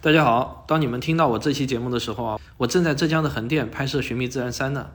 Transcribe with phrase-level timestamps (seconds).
[0.00, 4.90] 大家好，当你们听到我这期节目的时候啊，我正在浙江的横店拍摄《寻觅自然三》呢。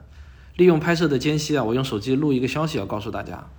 [0.56, 3.50] 利用拍摄的间隙啊，我用手机录一个消息要告诉大家，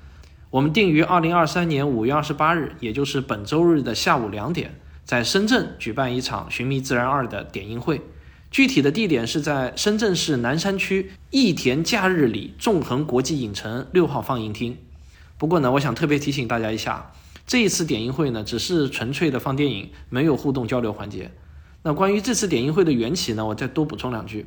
[0.48, 8.00] 我们定于二零二三年五月二十八日，也就是本周日的下午两点，在深圳举办一场《寻觅自然二》的点映会。
[8.50, 14.78] 具体的地点是在深圳市南山区益田假日里纵横国际影城六号放映厅。
[15.36, 17.12] 不过呢，我想特别提醒大家一下。
[17.46, 21.30] 这一次点映会呢，只是纯粹的放电影，没有互动交流环节。
[21.82, 24.46] 那关于这次点映会的缘起呢，我再多补充两句。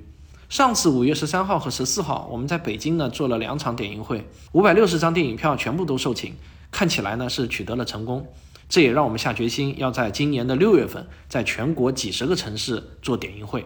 [0.50, 6.32] 上次五月十三号和十四号，我们在北京呢做了两场点映会，五百六十张电影票全部都售罄，
[6.72, 8.28] 看起来呢是取得了成功。
[8.68, 13.66] 这也让我们下决心要在今年的六月份，在全国几十个城市做点映会。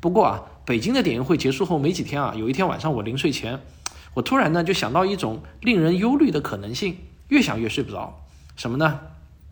[0.00, 3.60] 不过啊，北京的点映会结束后没几天啊，有一天晚上我临睡前，
[4.14, 6.96] 我突然呢就想到一种令人忧虑的可能性，
[7.28, 8.25] 越想越睡不着。
[8.56, 9.00] 什么呢？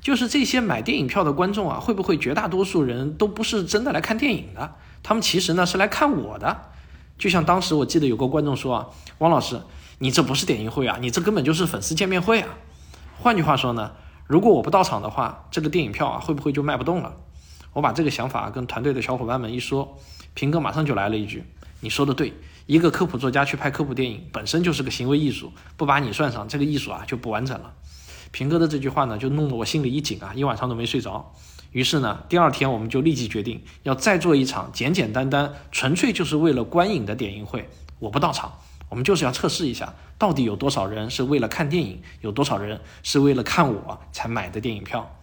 [0.00, 4.74] 就是这些买电影票的观众啊，会不会绝大多数人都不是真的来看电影的？
[5.02, 6.72] 他们其实呢是来看我的。
[7.16, 8.86] 就像当时我记得有个观众说啊，
[9.18, 9.60] 汪老师，
[9.98, 12.48] 你这不是点映会啊，你这根本就是粉丝见面会啊。
[13.18, 13.92] 换句话说呢，
[14.26, 17.14] 如果我不到场的话，这个电影票啊会不会就卖不动了？
[17.72, 19.96] 我把这个想法跟团队的小伙伴们一说，
[20.34, 21.44] 平哥马上就来了一句
[21.80, 22.34] ：“你说的对，
[22.66, 27.72] 一个科普作家去拍科普电影本身就是个行为艺术，不把你算上，这个艺术啊就不完整了。”
[28.34, 31.32] 平哥的这句话呢，就弄得我心里一紧啊，一晚上都没睡着。
[31.70, 37.70] 于是呢，第二天我们就立即决定要再做一场简简单单、纯粹就是为了观影的点映会。
[38.00, 38.52] 我不到场，
[38.88, 45.16] 我们就是要测试一下，到底有多少人是为了看电影，有多少人是为了看我才买的电影票。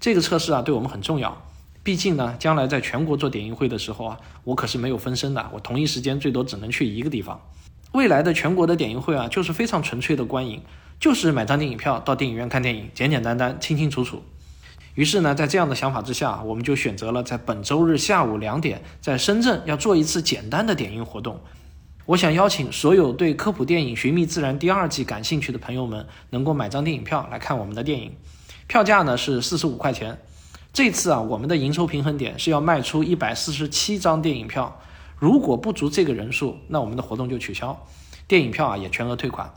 [0.00, 1.40] 这个测试啊，对我们很重要。
[1.84, 7.40] 毕竟呢，将来在全国做点映会的时候啊，我可是没有分身的，我同一时间最多只能去一个地方。
[7.92, 10.60] 未来的全国的点映会啊，就是非常纯粹的观影。
[11.00, 14.22] 就是买张电影票到电影院看电影，简简单单、清清楚楚。
[14.94, 21.40] 于是呢，在这样的想法之下，我们就选择了在本周日下午两点，在深圳要做一次简单的点映活动。
[22.04, 28.12] 我想邀请所有对科普电影《寻觅自然》第二季感兴趣的朋友们，能够买张电影票来看我们的电影。
[28.66, 30.18] 票价呢是四十五块钱。
[30.72, 34.82] 这次啊，我们的营收平衡点是要卖出一百四十七张电影票。
[35.18, 37.86] 如果不足这个人数，那我们的活动就取消，
[38.28, 39.50] 电影票啊也全额退款。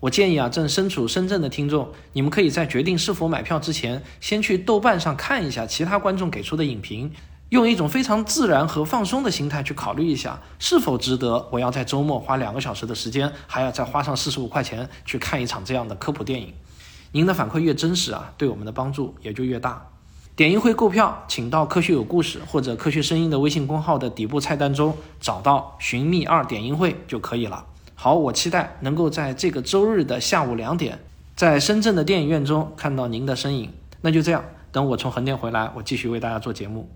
[0.00, 7.10] 我建议啊，正身处深圳的听众，你们可以在决定是否买票之前，先去豆瓣上看一下其他观众给出的影评，
[7.48, 16.54] 用一种非常自然和放松的心态去考虑一下，是否值得我要在周末花两个小时的时间，还要再花上四十五块钱去看一场这样的科普电影。
[17.10, 19.84] 您的反馈越真实啊，对我们的帮助也就越大。
[20.36, 27.66] 点映会购票，请到科学有故事或者科学声音的微信公号的底部菜单中找到“寻觅二点映会”就可以了。
[28.00, 31.00] 好，我期待能够在这个周日的下午两点，
[31.34, 33.72] 在深圳的电影院中看到您的身影。
[34.02, 36.88] 那就这样，等我从横店回来，我继续为大家做节目。